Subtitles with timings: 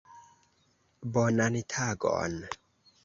[1.13, 2.35] Bonan tagon!